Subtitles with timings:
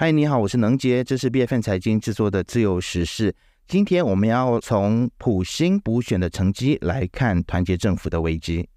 [0.00, 3.34] 嗨，你好，我是能杰，这是 B F N 财经制作的自由时事。
[3.66, 8.68] 今天我们要从普新补选的成绩来看团结政府的危机。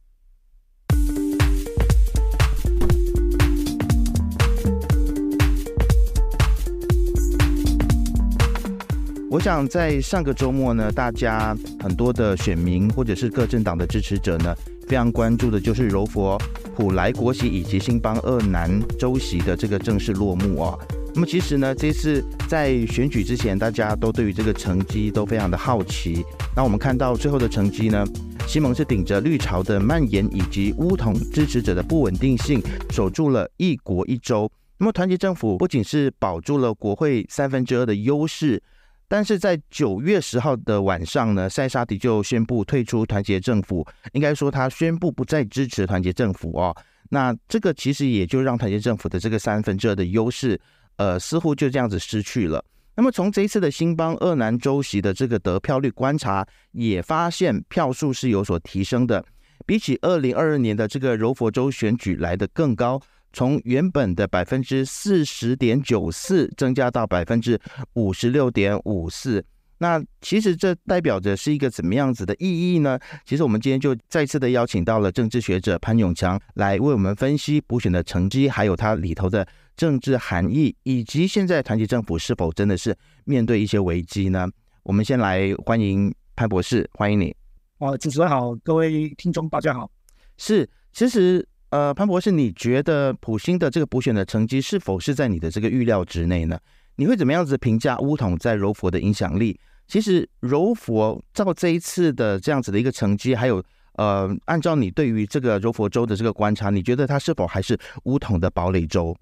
[9.30, 14.56] 我想在上个周末呢，大家很多的选民或者是各政党的支持者呢，
[14.88, 16.36] 非常关注的就是柔佛
[16.76, 20.76] 普莱国席以及新邦二南州席的这个正式落幕啊。
[21.14, 26.24] 那么其实呢，这次在选举之前，大家都对于这个成绩都非常的好奇。
[26.56, 28.06] 那我们看到最后的成绩呢，
[28.48, 34.50] 西蒙是顶着绿潮的蔓延以及乌统支持者的不稳定性，守住了一国一州。
[34.78, 38.62] 那么团结政府不仅是保住了国会三分之二的优势。
[39.08, 46.74] 但是在九月十号的晚上呢，塞沙迪就宣布退出团结政府，应该说他宣布不再支持团结政府哦。
[47.10, 50.58] 那这个其实也就让团结政府的这个三分之二的优势，
[50.98, 52.64] 呃，似乎就这样子失去了。
[52.96, 59.24] 那么从这一次的新邦二南州席的这个得票率观察，也发现票数是有所提升的，
[59.66, 63.02] 比起二零二二年的这个柔佛州选举来的更高。
[63.34, 67.58] 从原本的百分之四十点九四增加到百分之
[67.94, 69.42] 五十六点五四，
[69.78, 73.00] 那其实这代表着是一个怎么样子的意义呢？
[73.26, 82.96] 其实我们今天就再次的邀请到了政治学者潘永强来为我们分析补选的成绩，还有它里头的政治含义，以及现在团结政府是否真的是
[83.26, 84.48] 面对一些危机呢？
[84.84, 87.36] 我们先来欢迎潘博士，欢迎你。
[87.80, 89.90] 哦，主持人好，各位听众大家好。
[90.38, 91.48] 是，其实。
[91.72, 96.60] 呃，潘博士，你觉得普星的这个补选的成绩是否是在你的这个预料之内呢？
[96.98, 99.58] 你会怎么样子评价乌统在柔佛的影响力？
[99.88, 103.64] 其实柔佛照这一次的这样子的一个成绩，还有
[103.94, 109.16] 呃，按照你对于这个柔佛州的这个观察，你觉得它是否还是乌统的堡垒州？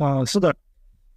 [0.00, 0.54] 啊，是的。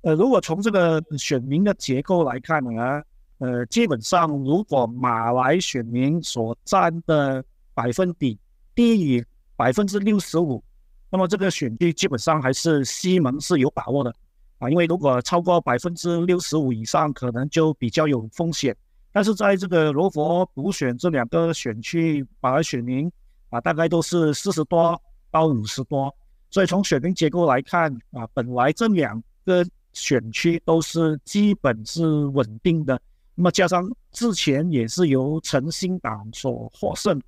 [0.02, 3.02] 呃，如果从这个选民的结构来看呢，
[3.40, 7.44] 呃，基本上如果马来选民所占的
[7.74, 8.38] 百分比。
[8.76, 9.24] 低于
[9.56, 10.64] 百分之六十五，
[11.12, 14.12] 那么这个选区基本上还是西蒙是有把握的
[14.58, 18.76] 啊，因为如果超过百分之六十五以上，可能就比较有风险。
[19.12, 23.12] 但是在这个罗佛补选这两个选区，马来选民
[23.52, 25.00] 啊，大概都是四十多
[25.30, 26.12] 到五十多，
[26.54, 33.02] 所以从选民结构来看啊，本来这两个选区都是基本是稳定的，
[33.34, 37.20] 那么加上之前也是由诚信党所获胜。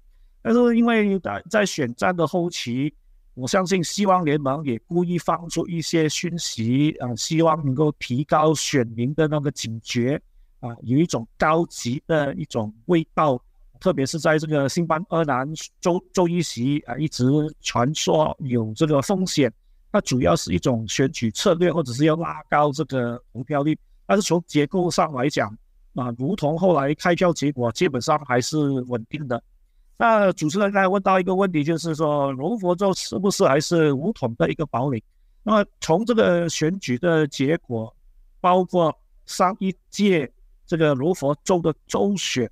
[0.43, 2.93] 但是因为在在选战的后期，
[3.33, 10.21] 我相信希望联盟也故意放出一些讯息啊，希望能够提高选民的那个警觉
[10.59, 13.41] 啊，有一种高级的一种味道。
[13.85, 15.47] 特别是在这个新班二南
[15.79, 17.23] 州州一席啊，一直
[17.61, 19.53] 传说有这个风险，
[19.91, 23.77] 那主要是一种选举策略，或者是要拉高这个投票率。
[24.07, 25.55] 但是从结构上来讲
[25.93, 28.57] 啊，如同后来开票结果，基本上还是
[28.87, 29.39] 稳定的。
[29.99, 34.99] 那主持人刚才问到一个问题，就是说罗佛州是不是还是五统的一个堡垒？
[35.43, 37.95] 那么从这个选举的结果，
[38.41, 38.91] 包括
[39.27, 40.27] 上一届
[40.65, 42.49] 这个罗佛州的州选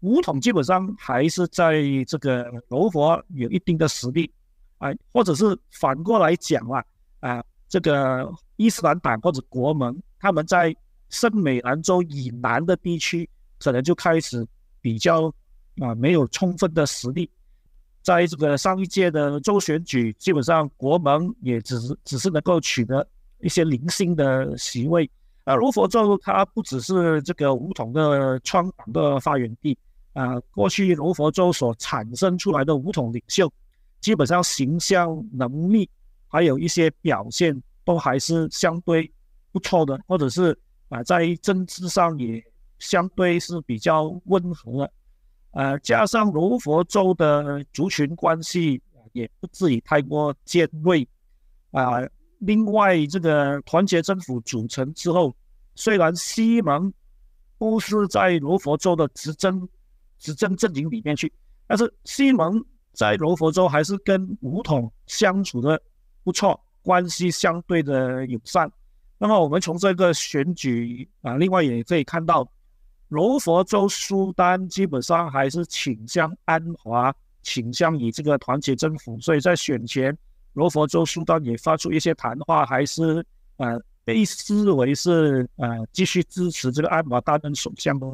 [0.00, 4.32] 啊，五统基本上还是在这个柔佛有一定的实力
[4.78, 6.84] 啊，或者是反过来讲啊，
[7.20, 10.74] 啊，这个伊斯兰党或者国盟他们在
[11.08, 13.28] 圣美兰州以南的地区，
[13.58, 14.46] 可能就开始
[14.80, 15.32] 比较。
[15.80, 17.30] 啊，没有充分的实力，
[18.02, 23.06] 在这个上一届的州选举，基本上国盟也只是只是能够取得
[23.38, 25.08] 一些零星的席位。
[25.44, 29.78] 啊，罗佛州它不只是这个五统的创党的发源地
[30.12, 33.52] 啊，过去罗佛州所产生出来的五统领袖，
[34.00, 35.88] 基本上形象能力
[36.26, 39.10] 还有一些表现都还是相对
[39.52, 42.42] 不错的，或者是啊，在政治上也
[42.78, 44.92] 相对是比较温和的。
[45.52, 48.80] 呃，加上罗佛州的族群关系
[49.12, 51.06] 也不至于太过尖锐
[51.72, 52.00] 啊。
[52.38, 55.34] 另外，这个团结政府组成之后，
[55.74, 56.92] 虽然西蒙
[57.58, 59.68] 不是在罗佛州的执政
[60.20, 61.32] 执政阵营里面去，
[61.66, 65.82] 但是西蒙在柔佛州还是跟武统相处的
[66.22, 68.70] 不错，关系相对的友善。
[69.18, 72.48] 那么，我们从这个选举啊，另外也可以看到。
[73.08, 77.12] 柔佛州苏丹基本上还是倾向安华，
[77.42, 80.16] 倾向于这个团结政府，所以在选前，
[80.52, 83.26] 柔佛州苏丹也发出一些谈话，还是
[83.56, 88.06] 呃被视为是呃继续支持这个安华担任首相的，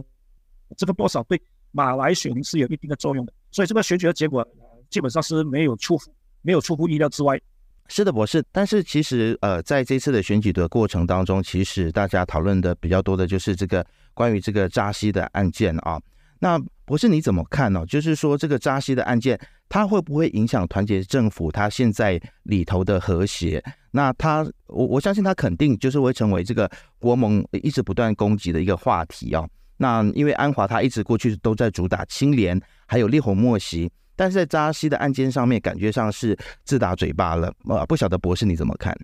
[0.79, 1.39] 这个多少对
[1.73, 4.47] 马来选民是有一定的作用的，所以这个选举的结果
[4.89, 6.11] 基本上是没有出乎
[6.43, 7.41] 没有出乎意料之外。
[7.89, 8.45] 是的，博士。
[8.51, 16.01] 但是其实，呃，在这次的选举的过程当中，其实大家讨论的比较多的就是这个关于这个扎西的案件啊。
[16.39, 17.87] 那博士你怎么看呢？
[17.87, 23.63] 就是说这个扎西的案件，它会不会影响团结政府它现在里头的和谐？
[23.93, 29.47] 那它，我我相信它肯定就是会成为这个国盟一直不断攻击的一个话题啊。
[29.77, 37.53] 那因为安华他一直过去都在主打清廉，还有烈火莫袭，但是在扎西的案件上面，感觉上是自打嘴巴了。
[37.69, 38.97] 呃，不晓得博士你怎么看？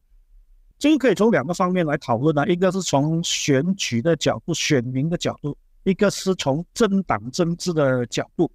[0.78, 5.56] 这个可以从两个方面来讨论啊，一个是从选举的角度、选民的角度。
[5.84, 8.48] 一个是从政党政治的角度，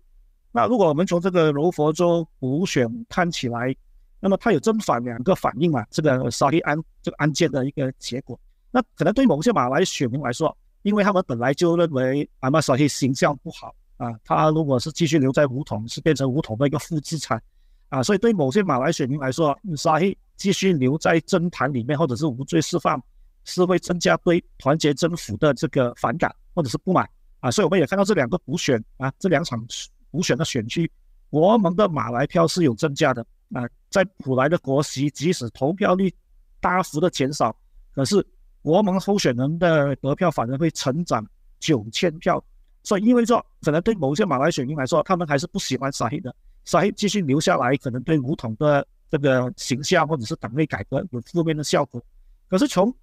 [0.50, 3.76] 那如果我们从这个柔佛州补选看起来，
[4.22, 5.86] 那么它有正反两个反应嘛？
[5.92, 8.40] 这个沙利安这个案件的一个结果，
[8.72, 17.42] 那可能对某些马来选民来说，因为他们本来就认为阿马沙利形象不好啊，他如果是继续留在五统，是变成五统的一个负资产
[17.90, 23.02] 啊，所以对某些马来选民来说，沙利继续留在政坛里面或者是无罪释放，
[23.44, 27.10] 是会增加对团结政府的这个反感或者是不满。
[27.40, 29.64] 啊，所以我们也看到这两个补选啊，这两场
[30.12, 30.92] 补选的选区，
[31.30, 33.64] 国盟的马来票是有增加的啊。
[33.90, 36.14] 在普莱的国席，即使投票率
[36.60, 37.56] 大幅的减少，
[37.94, 38.26] 可是
[38.68, 41.26] 国盟候选人的得票反而会成长
[41.58, 42.44] 九千票。
[42.84, 46.36] 所以意味着，可能对某些马来选民来说，他们还是不喜欢沙希的。
[46.66, 52.04] 沙希继续留下来，可能对武统的这个形象或者是党内改革有负面的效果。
[52.50, 52.94] 可是从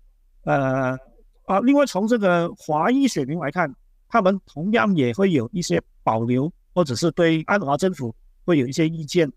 [0.43, 0.95] 呃
[1.47, 3.75] 啊，另外从这个华裔选民来看。
[4.07, 8.15] 他们同样也会有一些保留，或者是对安华政府
[8.45, 9.29] 会有一些意见。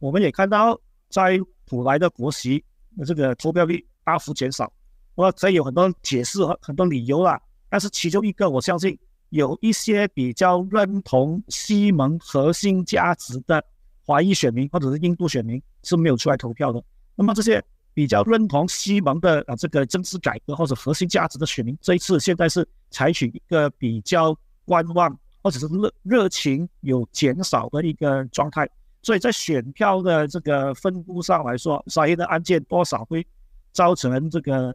[0.00, 0.76] 我们也看到，
[1.08, 2.64] 在普莱的国席
[3.06, 4.72] 这个投票率大幅减少，
[5.14, 7.40] 我可以有很多解释和很多理由啦。
[7.68, 8.98] 但是其中一个，我相信
[9.30, 13.64] 有一些比较认同西蒙核心价值的
[14.04, 16.82] 华裔选民或者是印度选民是没有出来投票的。
[17.14, 17.62] 那么这些。
[17.96, 28.68] 比较认同西蒙的啊这个政治改革或者核心价值的选民，这一次现在是采取一个比较观望或者是热热情有减少的一个状态，
[29.00, 33.24] 所以在选票的这个分布上来说，沙耶的案件多少会
[33.70, 34.74] 造成这个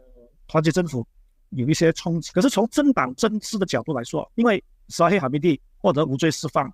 [0.49, 1.07] 团结政府
[1.51, 2.29] 有一些冲击。
[2.33, 6.69] 可是从政党政治的角度来说，因为沙黑哈密蒂获得无罪释放，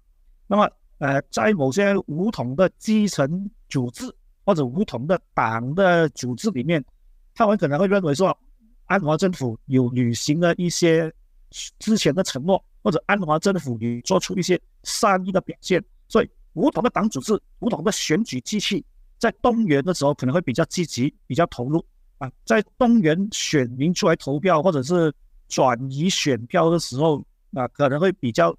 [0.48, 0.68] 那么
[0.98, 4.12] 呃在某些武统的基层组织。
[4.48, 6.86] 或者不同的党的组织里面，
[7.34, 8.38] 他们可能会认为说，
[8.86, 11.12] 安华政府有履行了一些
[11.80, 18.86] 之前的承诺，或者安华政府有做出一些善意的表现，所以不同的党组织、不同的选举机器
[19.18, 21.84] 在动员的时候可能会比较积极、比较投入
[22.18, 25.14] 啊，在动员选民出来投票或者是
[25.48, 28.56] 转移选票的时候啊，可能会比较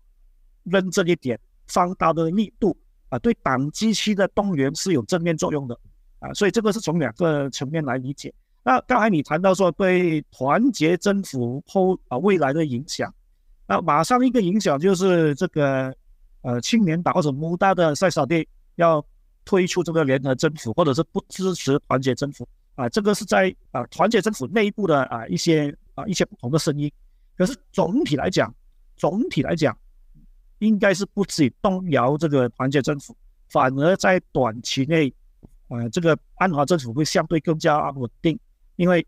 [0.64, 1.38] 认真一点，
[1.68, 2.76] 放大的力度。
[3.08, 5.78] 啊，对党机器的动员是有正面作用的
[6.18, 8.34] 啊，所以这个是从两个层面来理解。
[8.64, 13.14] 那刚才你谈到说对团结政府后啊未来的影响，
[13.68, 15.94] 那马上一个影响就是这个
[16.42, 18.44] 呃青年党或者穆大的塞萨蒂
[18.74, 19.00] 要
[19.44, 22.46] 推出这个联合政府，或者是不支持团结政府
[22.76, 26.90] 啊，这个是在啊团结政府内部的啊一些啊一些不同的声音。
[27.37, 28.55] 可是总体来讲，
[28.96, 29.76] 总体来讲。
[30.61, 33.14] 应该是不至于动摇这个团结政府，
[33.50, 35.12] 反而在短期内，
[35.69, 38.40] 呃，这个安华政府会相对更加稳定，
[38.76, 39.06] 因为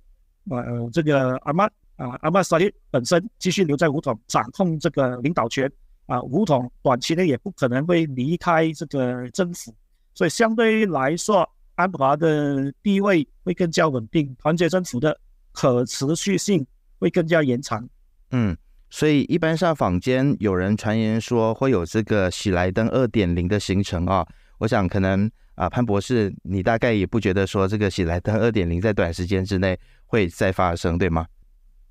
[0.51, 5.73] 呃，这个阿曼啊阿曼沙利本身继续留在武统掌控这个领导权
[6.05, 9.75] 啊，武统短期内也不可能会离开这个政府，
[10.13, 11.49] 所以相对来说，
[11.79, 15.19] 安华的地位会更加稳定，团结政府的
[15.53, 16.67] 可持续性
[16.99, 17.89] 会更加延长。
[18.33, 18.57] 嗯。
[18.91, 24.27] 所以，一般上坊间有人传言说会有这个喜来登二点零的形成啊。
[24.57, 31.27] 我想可能啊，潘博士，你大概也不觉得说这个喜来登二点零在短时间之内会再发生，对吗？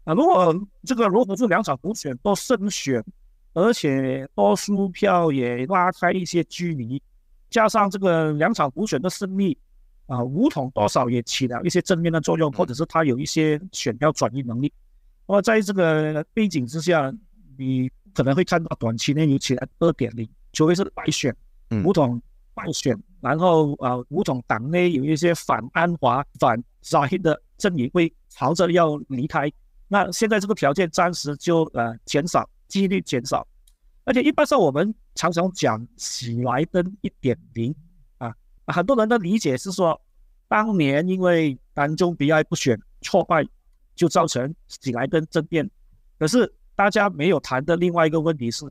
[0.05, 0.51] 啊，如果
[0.85, 3.03] 这个如果这两场补选都胜选，
[3.53, 6.99] 而且多数票也拉开一些距离，
[7.51, 9.55] 加上这个两场补选的胜利
[10.07, 14.71] 啊，五统多少也起了一些正面的作用，或者是他有一些选票转移能力。
[15.27, 17.13] 那么在这个背景之下，
[17.57, 21.35] 你可能会看到短期内有起来二点零，除非是败选，
[21.83, 22.21] 五统
[22.53, 29.51] 败选，然后啊，五统党内有一些反安华、反沙希的阵营会朝着要离开。
[29.89, 33.45] 那现在这个条件暂时就呃减少，几率减少。
[34.05, 37.75] 而且一般上我们常常讲喜来登一点零啊，
[38.67, 39.99] 很多人的理解是说，
[40.47, 43.43] 当年因为丹中比埃不选挫败。
[43.97, 45.67] 就造成喜来登政变，
[46.19, 48.63] 可是大家没有谈的另外一个问题是，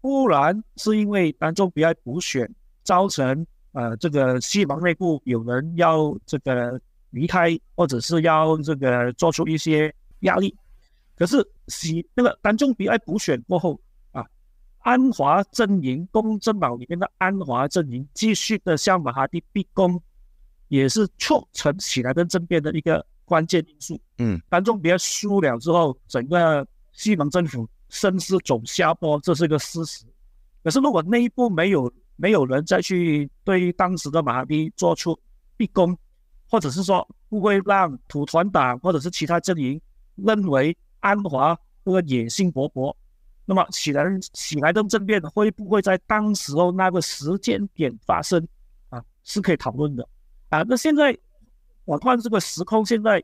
[0.00, 2.48] 不然是因为当中比爱补选，
[2.84, 10.56] 造成呃这个西盟内部有人要这个离开，或者是要这个做出一些压力。
[11.16, 13.80] 可是喜那个单中比爱补选过后，
[14.82, 20.00] 安华阵营公正党里面的安华阵营继续的向马哈蒂逼宫，
[20.68, 24.00] 也是促成起来的政变的一个关键因素。
[24.18, 30.04] 嗯，单中比输了之后，整个西蒙政府声势走下坡，这是一个事实。
[30.62, 35.18] 可是如果内部没有没有人再去对当时的马哈蒂做出
[35.56, 35.96] 逼宫，
[36.48, 39.80] 或者是说不会让土团党或者是其他阵营
[40.16, 40.76] 认为。
[41.04, 42.94] 安华这个野心勃勃，
[43.44, 48.46] 那么起来起来的政变会不会在当时候那个时间点发生
[48.88, 49.02] 啊？
[49.24, 50.08] 是可以讨论的
[50.48, 50.62] 啊。
[50.62, 51.16] 那现在
[51.84, 53.22] 我看这个时空，现在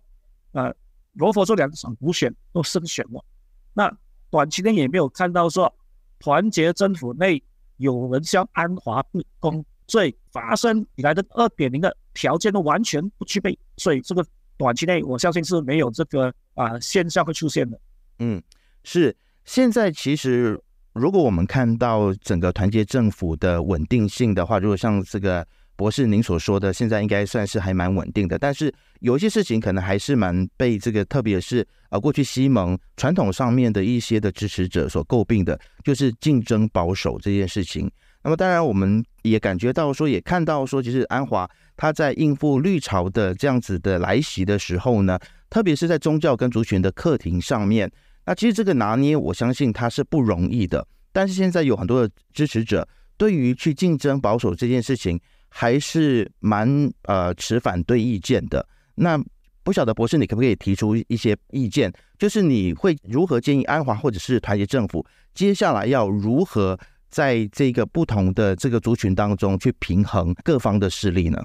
[0.53, 0.75] 呃，
[1.13, 3.25] 罗佛这两场补选都胜选了，
[3.73, 3.91] 那
[4.31, 5.73] 短期内也没有看到说
[6.19, 7.43] 团结政府内
[7.77, 14.25] 有人向安华不公，所以发生以来的二点零的条件都完全不具备，所以这个。
[14.59, 17.81] 短期内，我相信是没有这个啊现象会出现的。
[18.19, 18.43] 嗯，
[18.83, 19.17] 是
[19.49, 20.61] 现在其实，
[20.93, 28.39] 如果我们看到整个团结政府的稳定性的话，如果像这个博士您所说的，现在应该算是还蛮稳定的。
[28.39, 37.91] 但是有一些事情可能还是蛮被这个，特别是啊过去西蒙传统上面的一些的支持者所诟病的，就是竞争保守这件事情。
[38.23, 47.91] 那么当然，我们也感觉到说，也看到说，其实安华他在应付绿潮的这样子的来袭的时候呢，特别是在宗教跟族群的课题上面，
[48.29, 50.87] 那其实这个拿捏，我相信他是不容易的。
[51.15, 55.19] 但是现在有很多的支持者对于去竞争保守这件事情，
[55.49, 58.69] 还是蛮呃持反对意见的。
[58.97, 59.19] 那
[59.63, 61.91] 不晓得博士，你可不可以提出一些意见？
[62.19, 66.79] 就是你会如何建议安华或者是团结政府接下来要如何？
[67.11, 71.43] 在这个不同的这个族群当中去平衡各方的势力呢？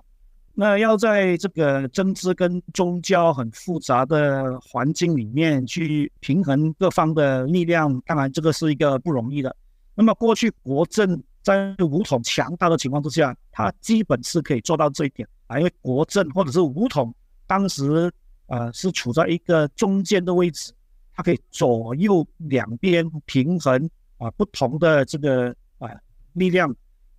[0.54, 9.56] 那要在这个政治跟宗教很复杂的环境里面去平衡各方的力量，当然这个是一个不容易的。
[9.96, 17.14] 那么过去国政在武统强大的情况之下，它基本是可以做到这一点啊，因为国政或者是武统
[17.48, 18.12] 当时
[18.48, 20.72] 呃是处在一个中间的位置，
[21.16, 23.90] 它可以左右两边平衡。
[24.20, 25.90] 啊，不同的这个啊
[26.32, 26.74] 力量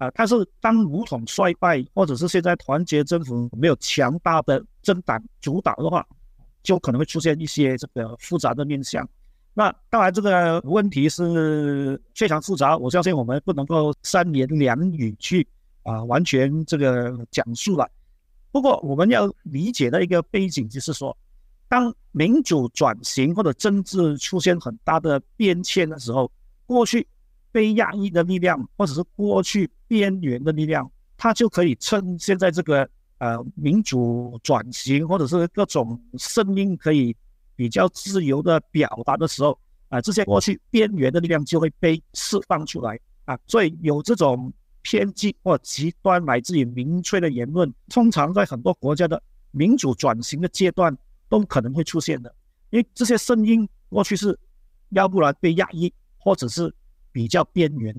[0.04, 6.06] 啊，但是当武统衰败，或者是现在团结政府没有强大的政党主导的话，
[6.62, 9.08] 就可能会出现一些这个复杂的面相。
[9.54, 15.46] 那当然这个问题是非常复杂，我相信我们不能够三言两语去
[15.82, 17.88] 啊完全这个讲述了。
[18.50, 21.16] 不过我们要理解的一个背景就是说，
[21.68, 26.30] 当民主转型或者政治出现很大的变迁的时候。
[26.66, 27.06] 过去
[27.54, 37.14] 被压抑的力量，或者是过去边缘的力量，它就可以趁现在这个呃民主转型，或者是各种声音可以
[37.54, 39.56] 比较自由的表达的时候，
[39.88, 43.38] 啊，这些过去边缘的力量就会被释放出来啊。
[43.46, 52.34] 所以有这种偏激或极端来自于民粹的言论，通常在很多国家的民主转型的阶段都可能会出现的，
[52.70, 54.37] 因为这些声音过去是
[54.88, 55.94] 要不然被压抑。
[56.26, 56.75] 或者是
[57.14, 57.94] 比较边缘，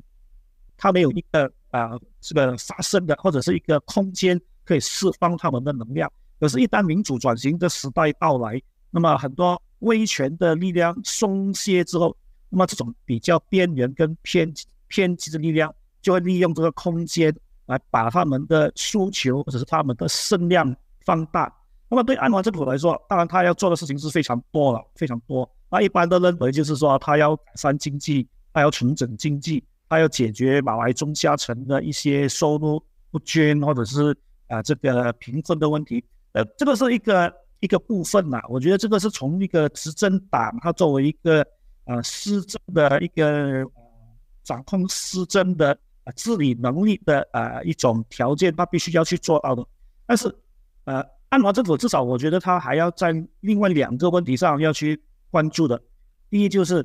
[0.76, 6.12] 它没有一个啊这个发生的或者是一个空间可以释放他们的能量。
[6.38, 12.14] 可是，一旦民主转型的时代到来，那么很多威权的力量松懈之后，
[12.50, 14.54] 那么这种比较边缘跟偏
[14.88, 17.34] 偏激的力量就会利用这个空间
[17.68, 21.52] 来把他们的诉求或者是他们的声量放大。
[21.88, 25.50] 那么对安华政府来说，当然他要做的事情是非常多了，非常多。
[25.72, 32.82] 那一般的认为就是说，他要改善经济，他要重整经济，他要解决马来中下层的一些收入
[33.12, 34.16] 不均或者是
[34.48, 36.02] 啊这个贫困的问题。
[36.32, 38.42] 呃，这个是一个一个部分呐。
[38.48, 41.46] 我觉得这个是从一个执政党，他作为一个
[41.84, 43.70] 呃施政的一个
[44.42, 45.78] 掌控施政的
[46.16, 49.68] 治理能力的啊一种条件，他必须要去做到的。
[50.06, 50.34] 但是
[50.86, 54.98] 呃，安华政府至少我觉得他还要在另外两个问题上要去。
[55.32, 55.82] 关注的，
[56.30, 56.82] 第一就是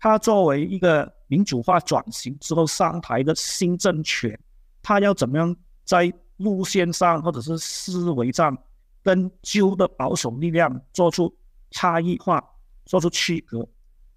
[0.00, 4.38] 他作为一个民主化转型之后上台的新政权，
[4.82, 8.56] 他要怎么样在路线上或者是思维上
[9.02, 11.34] 跟旧的保守力量做出
[11.70, 12.42] 差异化、
[12.84, 13.68] 做出区隔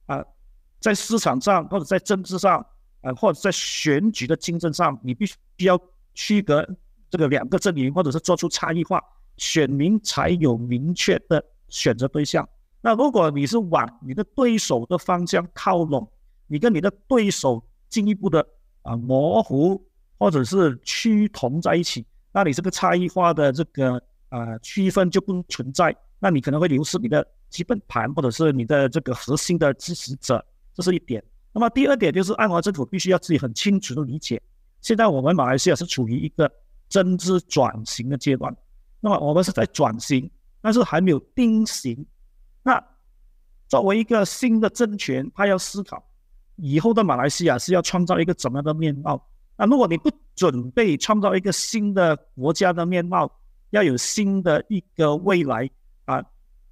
[0.05, 0.23] 啊？
[0.79, 2.65] 在市场上或者在政治上
[3.01, 5.35] 啊，或者在选举的竞争上，你必须
[5.65, 5.79] 要
[6.13, 6.67] 区隔
[7.09, 9.01] 这个两个阵营，或者是做出差异化，
[9.37, 12.47] 选民才有明确的选择对象。
[12.81, 16.07] 那如果你是往你的对手的方向靠拢，
[16.47, 18.43] 你跟你的对手进一步的
[18.81, 19.79] 啊模糊
[20.17, 31.23] 或者是趋同在一起，那你这个差异化的这个啊区分就不存在，那你可能会流失你的基本盘或者是你的这个核心的支持者，这是一点。
[31.53, 34.41] 那么第二点就是安华政府必须要自己很清楚的理解，
[34.81, 36.51] 现在我们马来西亚是处于一个
[36.89, 38.55] 政治转型的阶段，
[38.99, 40.27] 那么我们是在转型，
[40.61, 42.03] 但是还没有定型。
[42.63, 42.83] 那
[43.67, 46.03] 作为一个新的政权，他要思考
[46.55, 49.25] 以后的马来西亚是要创造一个怎么样的面貌？
[49.57, 53.31] 那如果你不准备创造一个新的国家的面貌，
[53.69, 55.69] 要有新的一个未来
[56.05, 56.23] 啊，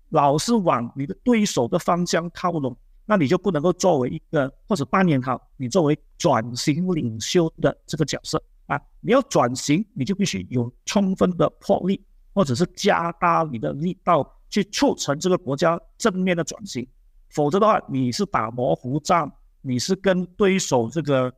[0.10, 2.76] 老是往你的对手的方向靠拢。
[3.06, 8.80] 那你就不能够作为一个或者扮演好你作为转型领袖的这个角色啊！
[9.00, 12.00] 你要转型，你就必须有充分的魄力，
[12.36, 16.88] 或者是加大你的力道去促成这个国家正面的转型。
[17.30, 21.34] 否则的话，你是打模糊仗，你是跟对手这个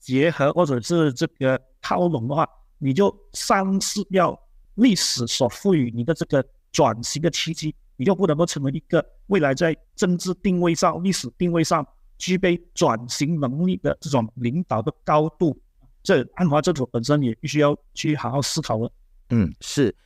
[0.00, 4.38] 结合，或者是这个靠拢的话，你就丧失掉
[4.74, 7.74] 历史所赋予你的这个转型的契机。
[7.98, 11.82] 你就不能够成为一个未来在政治定位上、历史定位上
[12.18, 15.58] 具备转型能力的这种领导的高度。
[16.02, 18.92] 这安华政府本身也必须要去好好思考了。
[19.30, 19.96] 嗯，是，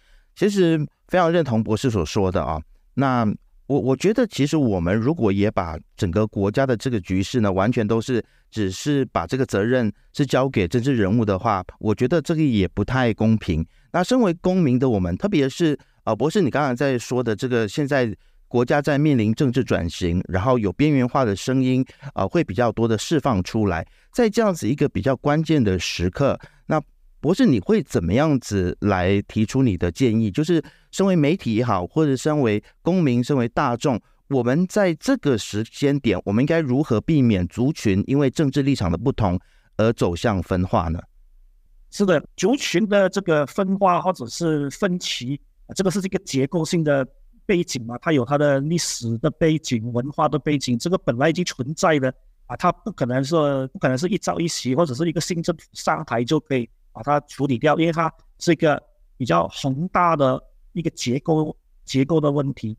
[0.41, 0.79] 其实
[1.09, 2.59] 非常认同博士所说的啊。
[2.95, 3.27] 那
[3.67, 13.63] 我我觉得，其实我们如果也把整个国家的这个局势呢，完全都是只是把这个责任是交给政治人物的话，我觉得这个也不太公平。
[13.93, 15.79] 那身为公民的我们，特别是。
[16.05, 18.11] 啊，博士，你刚刚在说的这个，现在
[18.49, 23.87] 国家在面临政治转型，然后有边缘化的声音啊，会比较多的释放出来。
[24.11, 26.41] 在这样子一个比较关键的时刻，
[27.21, 30.31] 博士你会怎么样子来提出你的建议？
[30.31, 39.39] 就是身为媒体也好，或者身为公民、身为大众，我们在这个时间点，我们应该如何避免族群因为政治立场的不同
[39.77, 40.99] 而走向分化呢？
[41.91, 45.41] 是的，族群的这个分化或者是分歧。
[45.77, 47.07] 这个是这个结构性的
[47.47, 47.97] 背景嘛？
[47.99, 52.13] 它有它的历史的背景、文化的背景，这个本来已经存在的
[52.47, 58.83] 啊，它不可能说不可能是一朝一夕或者是一个新政府上台就可以把它处理掉，因为它是一个
[59.17, 62.77] 比较宏大的一个结构结构的问题。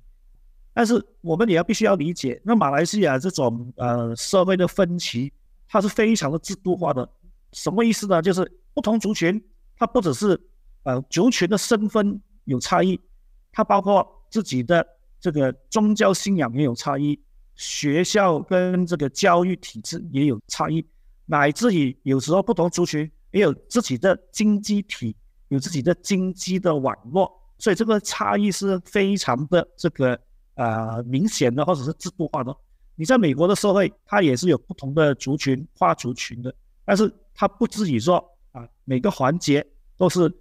[0.73, 5.31] 但是我们也要必须要理解，那马来西亚这种呃社会的分歧，
[5.67, 7.09] 它是非常的制度化的。
[7.51, 8.21] 什么意思呢？
[8.21, 9.43] 就是不同族群，
[9.77, 10.39] 它不只是
[10.83, 12.21] 呃族群的身份。
[12.45, 12.99] 有差异，
[13.51, 14.85] 它包括自己的
[15.19, 17.17] 这个宗教信仰也有差异，
[17.55, 20.83] 学校跟这个教育体制也有差异，
[21.27, 25.15] 乃至于有时候不同族群也有自己的经济体，
[25.49, 30.19] 有自己的经济的网络，所以这个差异是非常的这个
[30.55, 32.55] 呃明显的，或者是制度化的。
[32.95, 36.53] 你在美国的社会，它也是有不同的族群跨族群的，
[36.85, 38.17] 但是它不至于说
[38.51, 39.65] 啊每个环节
[39.97, 40.31] 都是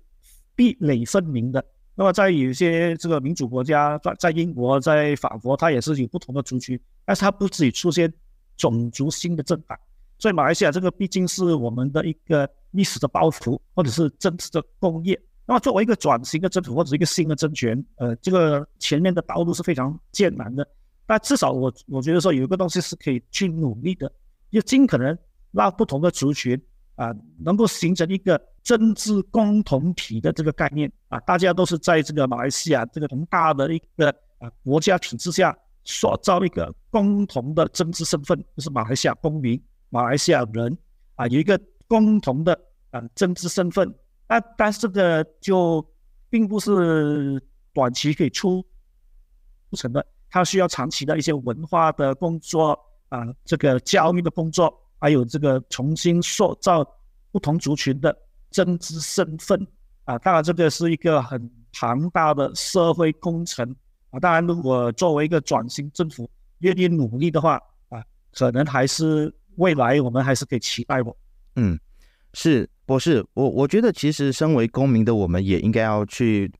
[0.54, 1.64] 壁垒分明的。
[1.94, 8.12] 那么在有些这个民主国家，在在英国、在法国，它也是有不同的族群，但是它不至于出现
[8.56, 9.78] 种族新的政党。
[10.18, 15.20] 所以马来西亚这个毕竟是我们的一个历史的包袱，或者是政治的工业。
[15.46, 20.66] 那么作为一个转型的政府或者一个新的政权，呃，这个前面的道路是非常艰难的。
[21.06, 24.10] 但至少我我觉得说有一个东西是可以去努力的，
[24.50, 25.16] 就尽可能
[25.50, 26.60] 让不同的族群。
[26.96, 40.76] 啊，能够形成一个政治共同体的这个概念啊，大家都是在这个马来西亚这个很大的一个啊国家体制下塑造一个共同的政治身份，就是马来西亚公民、马来西亚人
[41.14, 41.58] 啊，有一个
[41.90, 42.56] 共同的
[42.92, 43.92] 啊政治身份。
[44.28, 45.84] 那但是呢，就
[46.28, 47.42] 并不是
[47.74, 48.64] 短期可以出
[49.68, 54.72] 不成的，它需要长期的一些文化的工作啊，这个教育的工作。
[55.02, 56.86] 还有这个重新塑造
[57.32, 58.14] 不同族群的
[58.50, 59.66] 政治身份
[60.04, 63.74] 啊，当然这个是一个很庞大的社会工程
[64.10, 64.20] 啊。
[64.20, 71.16] 当然，如果作为一个转型政府愿意努力的话啊，可能还是未来我们还是可以期待的。
[71.56, 71.78] 嗯，
[72.34, 76.50] 是博士，我我觉得其实身为公民的我们也应该要去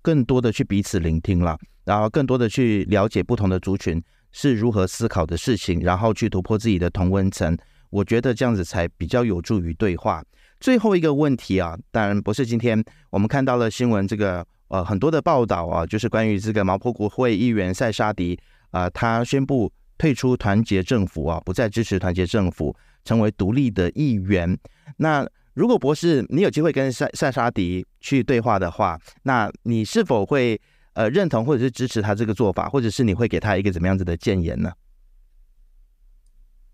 [0.00, 7.56] 更多的去彼此聆听了，然后更多的去了解不同的族群是如何思考的事情，然后去突破自己的同温层。
[7.90, 10.24] 我觉得这样子才比较有助于对话。
[10.60, 18.38] 最后一个问题啊，当然不是今天我们看到了新闻，这个呃很多的报道啊，就是关于这个毛坡国会议员塞沙迪
[18.70, 24.58] 啊，他宣布退出团结政府啊，不再支持团结政府，成为独立的议员。
[24.96, 30.60] 那如果博士你有机会跟塞塞沙迪去对话的话，那你是否会
[30.94, 34.72] 呃认同或者是支持他这个做法，或者是你会给他一个怎么样子的谏言呢？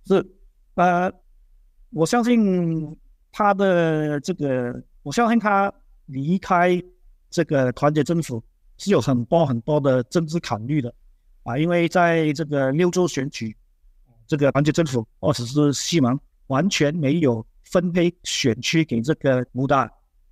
[0.07, 0.25] 是。
[0.75, 1.13] 呃，
[1.91, 2.97] 我相信
[3.33, 5.73] 他的这个，我相信他
[6.07, 6.81] 离开
[7.29, 8.41] 这个团结政府
[8.77, 10.95] 是有很多很多的政治考虑的
[11.43, 13.57] 啊，因为在这个六州选举，
[14.29, 19.91] 这个团结政府或者是西蒙完全没有分配选区给这个穆达，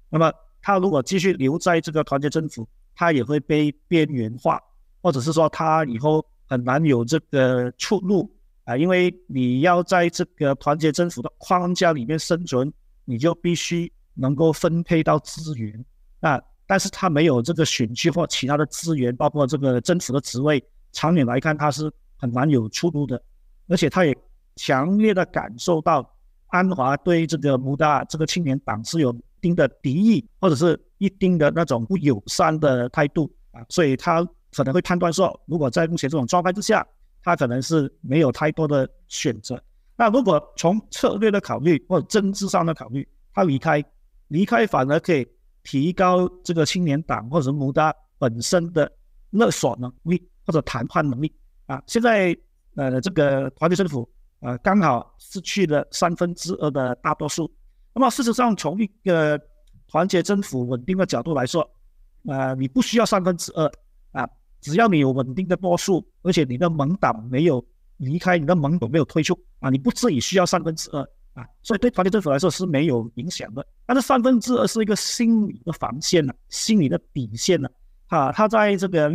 [0.08, 0.32] 那么
[0.62, 4.60] 他如果继续留在这个团结政府，他也会被边缘化，
[5.02, 8.30] 或者是说他以后很难有这个出路
[8.64, 12.72] 啊，因为你要在这个团结政府的框架里面生存，
[13.04, 15.84] 你就必须能够分配到资源
[16.20, 16.40] 啊。
[16.66, 23.22] 但是他没有这个选区或其他的资源，包括这个政府的职位，长远来看他是很难有出路的。
[23.68, 24.16] 而且他也
[24.56, 26.08] 强烈的感受到
[26.48, 36.86] 安华对这个穆大这个青年党是有一定的敌意，或者是一定的那种不友善的态度啊，所以他可能会判断说，如果在目前这种状态之下，
[37.22, 39.62] 他可能是没有太多的选择。
[39.96, 43.84] 那如果从策略的考虑或者政治上的考虑，他离开，
[44.28, 45.26] 离开反而可以。
[45.68, 48.88] 提高这个青年党或者穆达本身的
[49.30, 51.34] 勒索能力或者谈判能力
[51.66, 52.32] 啊，现在
[52.76, 54.08] 呃这个团结政府
[54.40, 57.50] 呃刚好失去了三分之二的大多数。
[57.92, 59.40] 那么事实上，从一个
[59.88, 61.68] 团结政府稳定的角度来说，
[62.28, 63.70] 呃你不需要三分之二
[64.12, 64.28] 啊，
[64.60, 67.64] 只要你有稳定的多数，而且你的盟党没有
[67.96, 71.02] 离开，你的盟友没有退出啊，你不至于需要三分之二。
[71.36, 73.66] 啊，所以对团结政府来说是没有影响的。
[73.84, 77.68] 但是三分之二是一个心理的防线呢，心理的底线呢。
[78.06, 79.10] 啊，他在这个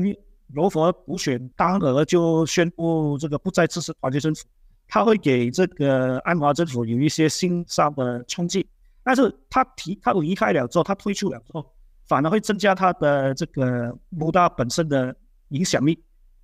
[0.53, 4.45] 罗佛补选当额就宣布这个不再支持团结政府，
[4.87, 8.67] 他会给这个安华政府有一些心上的冲击。
[9.03, 11.65] 但是他提他离开了之后，他退出了之后，
[12.05, 15.15] 反而会增加他的这个穆大本身的
[15.49, 15.97] 影响力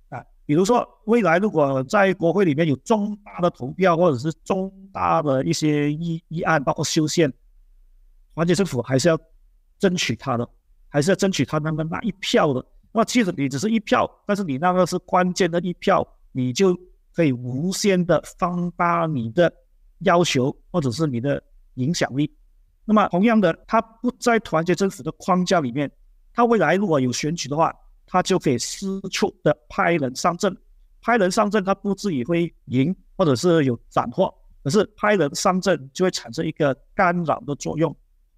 [0.08, 0.24] 啊。
[0.44, 7.32] 比如说，未来如果在国会里面有重大的投票，或者是重大的一些议议案，包括修宪，
[8.34, 9.18] 团结政府还是要
[9.78, 10.48] 争取他的，
[10.88, 12.64] 还是要争取他那么那一票的。
[12.92, 16.76] 那其实你只是一票，但是你那个是关键的一票，你就
[17.14, 19.52] 可以无限的放大你的
[20.00, 21.42] 要求，或者是你的
[21.74, 22.30] 影响力。
[22.84, 25.90] 那么，同样的，他不在团结政府的框架里面，
[26.32, 27.74] 他未来如果有选举的话。
[28.10, 30.56] 他就可以四处的派人上阵，
[31.02, 37.94] 派人上阵，他不至于会赢，或者是有斩获，可是派人上阵就会产生一个干扰的作用，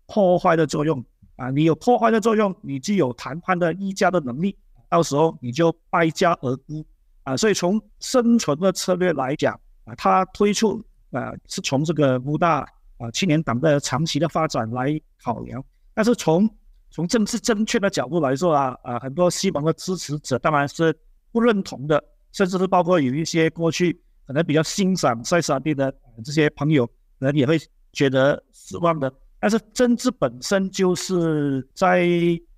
[0.06, 1.00] 破坏的作用
[1.40, 1.50] 啊！
[1.50, 4.55] 你有破坏的作用，你具有谈判的议价的能力，
[4.90, 6.85] 到时候你就败家而沽
[7.22, 7.35] 啊！
[7.35, 12.61] 所以从生存的策略来讲啊，他推出啊是从这个五大
[12.98, 16.46] 啊青年党的长期的发展来考量，但是从
[16.90, 20.94] 从政治正确的角度来说啊，啊，很多西蒙的支持者当然是
[21.33, 25.90] 不认同的，甚至是包括有一些过去可能比较欣赏塞萨蒂的
[26.22, 27.59] 这些朋友，可能也会
[27.94, 29.11] 觉得失望的。
[29.40, 32.07] 但是政治本身就是在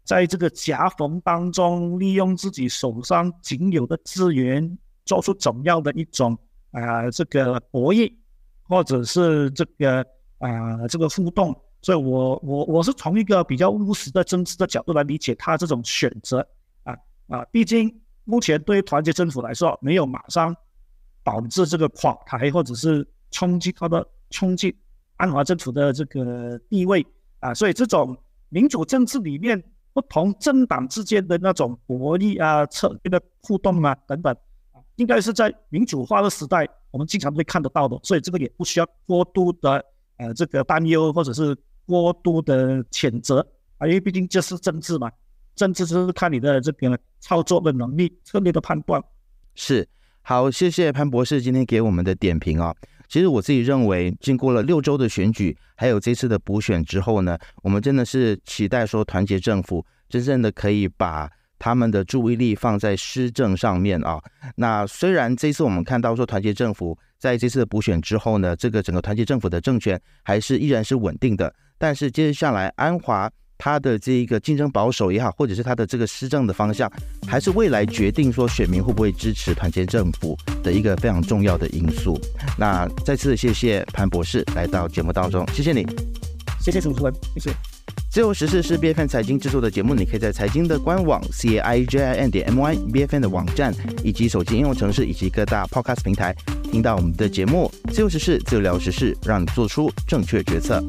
[0.05, 6.37] 在这个夹缝当中，利用自己手上仅有的资源，做出怎样的一种
[6.73, 8.13] 啊这个博弈，
[8.65, 10.05] 或者是这个
[10.39, 11.57] 啊这个互动。
[11.83, 16.47] 所以，我我我是从一个比较务实的政治的角度来理解他这种选择
[16.85, 16.97] 啊
[17.29, 17.93] 啊，毕竟
[18.25, 20.55] 目前对于团结政府来说，没有马上
[21.25, 24.77] 导致这个垮台或者是冲击他的冲击
[25.23, 27.07] 安华政府的这个地位
[27.39, 28.17] 啊，所以这种
[28.49, 34.35] 民主政治里面不同政党之间的那种博弈啊、策略的互动啊等等
[34.73, 39.85] 啊，应该是在民主化的时代我们经常会看得到的，所以这个也不需要过度的
[40.17, 41.57] 呃这个担忧或者是。
[41.85, 43.45] 过度的谴责
[43.77, 45.11] 啊，因为毕竟这是政治嘛，
[45.57, 49.03] 政治是看你的这个操作的能力、策略的判断。
[49.57, 49.87] 是，
[50.23, 52.73] 好，谢谢潘博士今天给我们的点评啊。
[53.13, 61.29] 其实我自己认为，经过了六周的选举，还有这次的补选之后呢，我们真的是期待说，团结政府真正的可以把。
[61.59, 64.21] 他们的注意力放在施政上面啊。
[64.57, 71.55] 那虽然这次我们看到说团结政府在这次的补选之后呢，这个整个团结政府的政权还是依然是稳定的。
[71.79, 76.91] 但是接下来安华他的这一个竞争保守也好，或者是他的这个施政的方向，
[77.27, 82.19] 还是未来决定说选民会不会支持团结政府的一个非常重要的因素。
[82.59, 85.87] 那再次谢谢潘博士来到节目当中，谢谢你，
[86.61, 87.51] 谢谢主持人，谢谢。
[88.11, 93.17] 自由时事是 B F N 财经制作的节目，你可以在财经的官网 c a i j i n 点 m y B F
[93.17, 97.73] N 的网站以及手机应用程式以及各大 Podcast 平台听到我们的节目。
[97.91, 100.83] 自由时事，自由聊时事，让你做出正确决策。